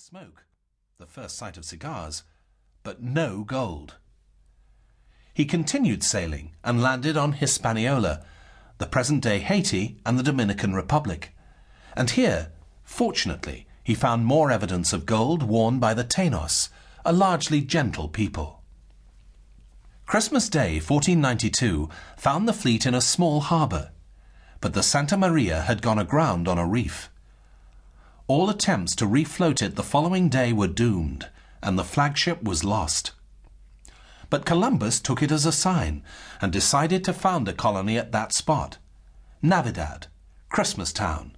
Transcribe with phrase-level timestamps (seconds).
[0.00, 0.46] smoke,
[0.96, 2.22] the first sight of cigars,
[2.82, 3.96] but no gold.
[5.34, 8.24] He continued sailing and landed on Hispaniola,
[8.78, 11.34] the present day Haiti and the Dominican Republic.
[11.94, 12.50] And here,
[12.82, 16.70] fortunately, he found more evidence of gold worn by the Tainos,
[17.04, 18.62] a largely gentle people.
[20.06, 23.90] Christmas Day 1492 found the fleet in a small harbour,
[24.62, 27.10] but the Santa Maria had gone aground on a reef.
[28.30, 31.28] All attempts to refloat it the following day were doomed,
[31.64, 33.10] and the flagship was lost.
[34.28, 36.04] But Columbus took it as a sign
[36.40, 38.78] and decided to found a colony at that spot.
[39.42, 40.06] Navidad,
[40.48, 41.36] Christmas Town,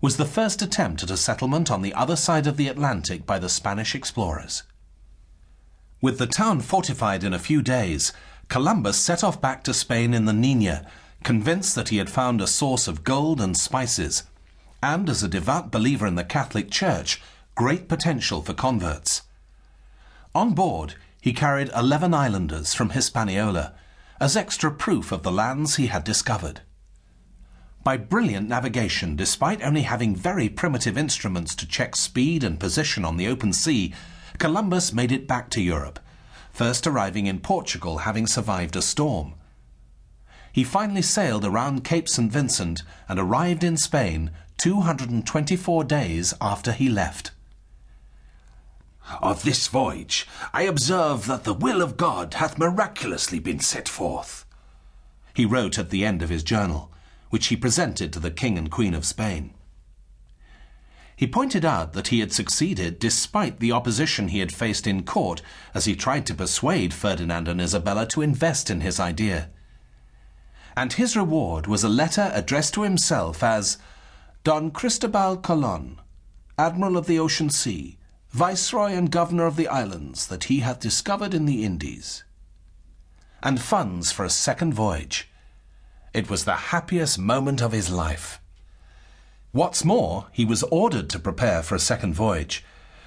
[0.00, 3.40] was the first attempt at a settlement on the other side of the Atlantic by
[3.40, 4.62] the Spanish explorers.
[6.00, 8.12] With the town fortified in a few days,
[8.46, 10.86] Columbus set off back to Spain in the Nina,
[11.24, 14.22] convinced that he had found a source of gold and spices,
[14.82, 17.20] and as a devout believer in the Catholic Church,
[17.54, 19.22] great potential for converts.
[20.34, 23.74] On board, he carried 11 islanders from Hispaniola
[24.20, 26.60] as extra proof of the lands he had discovered.
[27.82, 33.16] By brilliant navigation, despite only having very primitive instruments to check speed and position on
[33.16, 33.94] the open sea,
[34.38, 35.98] Columbus made it back to Europe,
[36.52, 39.34] first arriving in Portugal having survived a storm.
[40.52, 42.30] He finally sailed around Cape St.
[42.30, 44.30] Vincent and arrived in Spain
[44.60, 47.30] 224 days after he left.
[49.22, 54.44] Of this voyage I observe that the will of God hath miraculously been set forth.
[55.32, 56.92] He wrote at the end of his journal,
[57.30, 59.54] which he presented to the King and Queen of Spain.
[61.16, 65.40] He pointed out that he had succeeded despite the opposition he had faced in court
[65.72, 69.48] as he tried to persuade Ferdinand and Isabella to invest in his idea.
[70.76, 73.78] And his reward was a letter addressed to himself as
[74.42, 76.00] Don Cristobal Colon,
[76.56, 77.98] Admiral of the Ocean Sea,
[78.30, 82.24] Viceroy and Governor of the islands that he hath discovered in the Indies,
[83.42, 85.28] and funds for a second voyage.
[86.14, 88.40] It was the happiest moment of his life.
[89.52, 92.64] What's more, he was ordered to prepare for a second voyage,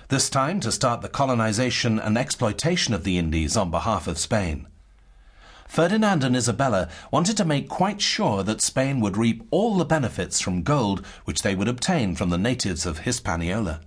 [0.09, 4.68] this time to start the colonization and exploitation of the Indies on behalf of Spain.
[5.73, 10.39] Ferdinand and Isabella wanted to make quite sure that Spain would reap all the benefits
[10.39, 13.81] from gold which they would obtain from the natives of Hispaniola.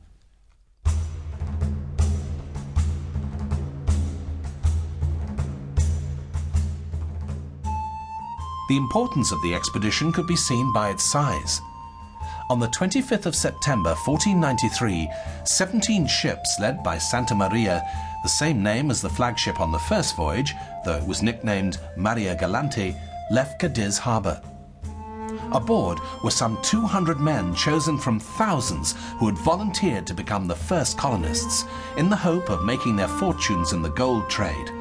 [8.69, 11.61] The importance of the expedition could be seen by its size.
[12.51, 15.09] On the 25th of September 1493,
[15.45, 17.83] 17 ships led by Santa Maria,
[18.27, 20.53] the same name as the flagship on the first voyage,
[20.85, 22.97] though it was nicknamed Maria Galante,
[23.31, 24.43] left Cadiz harbour.
[25.53, 30.99] Aboard were some 200 men chosen from thousands who had volunteered to become the first
[30.99, 31.67] colonists
[31.99, 34.73] in the hope of making their fortunes in the gold trade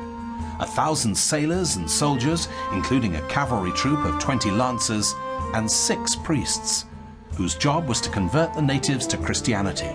[0.59, 5.13] a thousand sailors and soldiers, including a cavalry troop of 20 lancers,
[5.53, 6.85] and six priests,
[7.33, 9.93] whose job was to convert the natives to Christianity.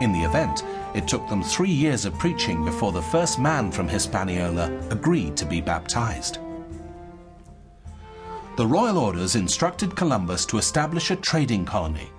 [0.00, 3.86] In the event, it took them three years of preaching before the first man from
[3.86, 6.38] Hispaniola agreed to be baptized.
[8.56, 12.10] The royal orders instructed Columbus to establish a trading colony,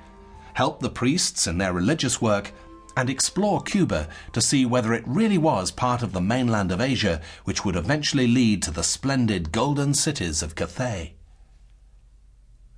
[0.54, 2.52] help the priests in their religious work,
[2.98, 7.22] and explore Cuba to see whether it really was part of the mainland of Asia,
[7.46, 11.16] which would eventually lead to the splendid golden cities of Cathay.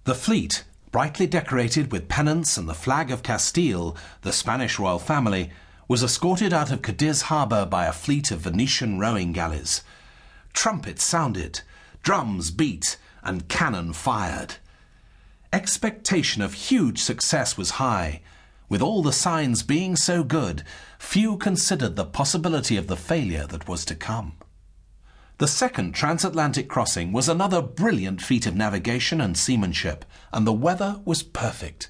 [0.05, 0.63] The fleet,
[0.93, 5.49] brightly decorated with pennants and the flag of Castile, the Spanish royal family,
[5.87, 9.81] was escorted out of Cadiz harbour by a fleet of Venetian rowing galleys.
[10.53, 11.61] Trumpets sounded,
[12.03, 14.57] drums beat, and cannon fired.
[15.51, 18.21] Expectation of huge success was high,
[18.69, 20.63] with all the signs being so good,
[20.99, 24.33] few considered the possibility of the failure that was to come.
[25.39, 31.01] The second transatlantic crossing was another brilliant feat of navigation and seamanship, and the weather
[31.05, 31.89] was perfect.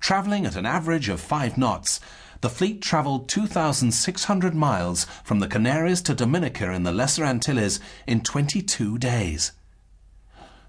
[0.00, 1.98] Travelling at an average of five knots,
[2.42, 8.20] the fleet travelled 2,600 miles from the Canaries to Dominica in the Lesser Antilles in
[8.20, 9.52] 22 days.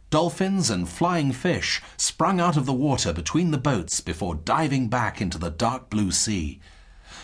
[0.09, 5.19] Dolphins and flying fish sprung out of the water between the boats before diving back
[5.19, 6.61] into the dark blue sea,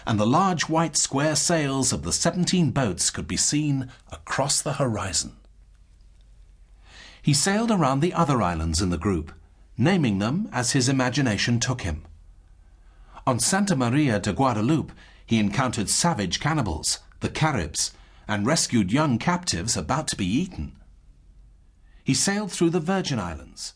[0.06, 4.74] and the large white square sails of the seventeen boats could be seen across the
[4.74, 5.38] horizon.
[7.22, 9.32] He sailed around the other islands in the group,
[9.78, 12.06] naming them as his imagination took him.
[13.28, 14.94] On Santa Maria de Guadalupe,
[15.26, 17.92] he encountered savage cannibals, the Caribs,
[18.28, 20.76] and rescued young captives about to be eaten.
[22.04, 23.74] He sailed through the Virgin Islands,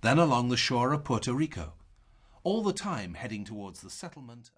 [0.00, 1.74] then along the shore of Puerto Rico,
[2.42, 4.56] all the time heading towards the settlement of